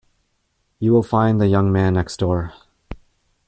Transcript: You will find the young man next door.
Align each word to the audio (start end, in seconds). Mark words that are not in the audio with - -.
You 0.79 0.93
will 0.93 1.03
find 1.03 1.39
the 1.39 1.45
young 1.45 1.71
man 1.71 1.93
next 1.93 2.17
door. 2.17 2.53